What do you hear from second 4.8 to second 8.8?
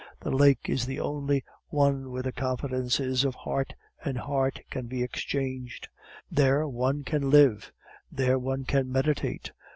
be exchanged. There one can live; there one